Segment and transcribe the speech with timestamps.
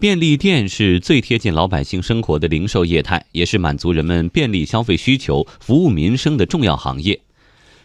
[0.00, 7.20] 便利店是最贴近老百姓生活的零售业态，也是满足人们便利消费需求、服务民生的重要行业。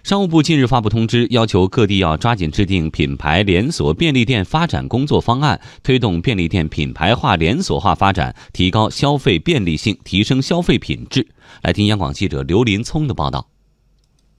[0.01, 11.27] 商务部近日发布通知，要求各地要抓紧制定品牌连锁便利店发展工作方案，推动便利店品牌化、连锁化发展，提高消费便利性，提升消费品质。
[11.63, 13.45] 来听央广记者刘林聪的报道。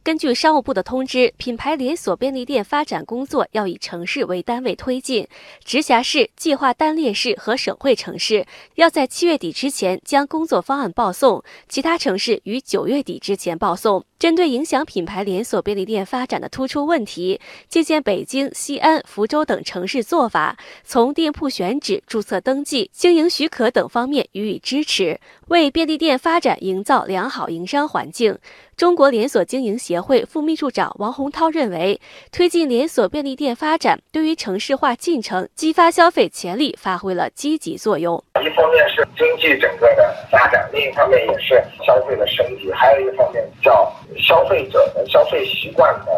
[0.06, 5.26] 根据商务部的通知，品牌连锁便利店发展工作要以城市为单位推进，
[5.64, 8.46] 直辖市、计划单列市和省会城市
[8.76, 14.04] 要在七月底之前将工作方案报送，其他城市于九月底之前报送。
[14.18, 17.38] 针对影响品牌连锁便利店发展的突出问题，
[17.68, 28.38] 借鉴北京、西安、福州等城市做法，从店铺选址、注册登记、经营许可等方面予以支持，为便利店发展营造良好营商环境。
[28.74, 31.98] 中国连锁经营协会副秘书长王洪涛认为，
[32.30, 38.22] 推进连锁便利店发展，对于城市化进程、激发消费潜力发挥了积极作用。
[38.42, 41.54] 一方面是经济整个的发展，另一方面也是
[41.86, 46.12] 消费的升级，还有一方面叫消费者的消费习惯的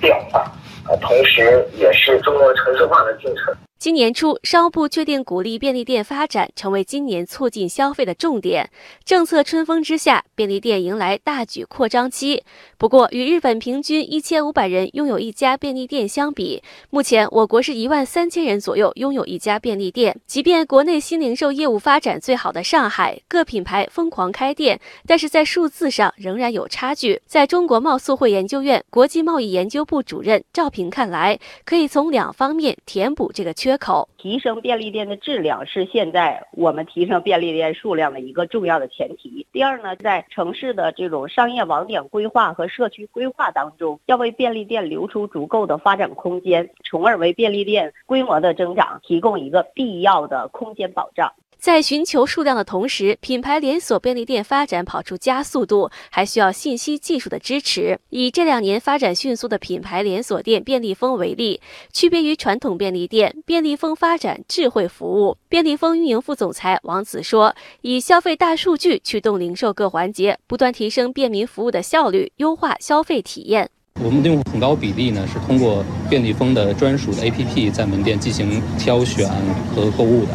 [0.00, 0.50] 变化，
[0.88, 3.54] 呃，同时也是中国城市化的进程。
[3.78, 8.70] 今年初，商务部确定鼓励便利店发展成为今年促进消费的重点
[9.04, 9.42] 政策。
[9.42, 12.42] 春风之下，便利店迎来大举扩张期。
[12.78, 20.18] 不过，与日本平均一千五百人拥有一家便利店相比，目前我国是一万三千人左右拥有一家便利店。
[20.26, 27.20] 即便国内新零售业务发展最好的上海，各品牌疯狂开店，但是在数字上仍然有差距。
[27.26, 33.74] 在中国贸促会研究院国际贸易研究部主任赵平看来，可以从两方面填补这个缺。
[33.76, 39.44] 口提升便利店的质量是现在我们提升便利店数量的一个重要的前提。
[39.52, 51.32] 第二呢，在城市的这种商业网点规划和社区规划当中，要为便利店留出足够的发展空间，从而为便利店规模的增长提供一个必要的空间保障。
[51.64, 57.98] 在寻求数量的同时，品牌连锁便利店发展跑出加速度，还需要信息技术的支持。
[58.10, 65.38] 以这两年发展迅速的品牌连锁店便利蜂为例，区别于传统便利店，便利蜂发展智慧服务。
[65.48, 73.70] 便利蜂运营副总裁王子说：“以消费大数据驱动零售各环节，不断提升便民服务的效率，优化消费体验。
[74.04, 79.26] 我们的用户很高比例呢是通过便利蜂的专属的 APP 在门店进行挑选
[79.74, 80.32] 和购物的。”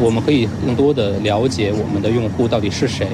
[0.00, 3.06] 我们可以更多的了解我们的用户到底是谁，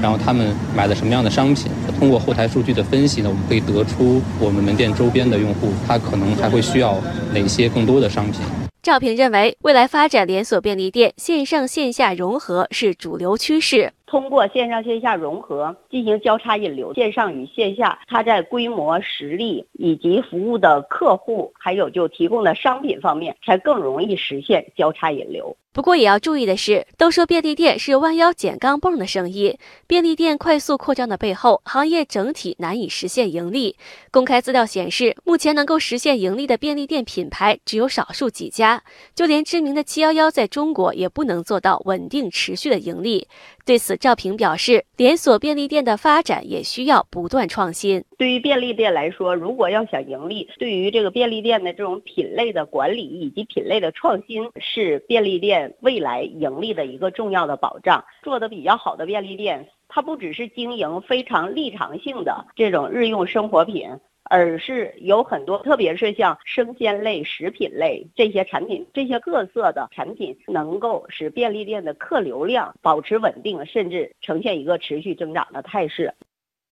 [0.00, 1.70] 然后他们买了什么样的商品。
[1.98, 6.98] 通过后台数据的分析呢，我们可以得出我们门店周边的用户他可能还会需要
[7.34, 8.40] 哪些更多的商品。
[8.82, 13.92] 赵平认为，未来发展连锁便利店，线上线下融合是主流趋势。
[14.10, 25.56] 通过线上线下融合进行交叉引流，线上与线下，它在规模、实力以及服务的客户，还有就提供的商品方面，才更容易实现交叉引流。
[25.72, 29.56] 不过也要注意的是，都说便利店是弯腰捡钢镚的生意，
[29.86, 33.76] 便利店快速扩张的背后，行业整体难以实现盈利。
[34.10, 38.82] 公开资料显示，目前能够实现盈利的便利店品牌只有少数几家，
[39.14, 43.28] 就连知名的七幺幺在中国也不能做到稳定持续的盈利。
[43.70, 48.04] 对此，赵平表示，连锁便利店的发展也需要不断创新。
[48.18, 58.04] 对于便利店来说，如果要想盈利，对于这个便利店的这种品类的管理以及品类的创新，是便利店未来盈利的一个重要的保障。
[58.24, 63.88] 做的比较好的便利店，它不只是经营非常立场性的这种日用生活品。
[64.24, 76.14] 而是有很多，特别是像生鲜类、食品类这些产品，这些各色的产品，能够使便利店的客流量保持稳定，甚至呈现一个持续增长的态势。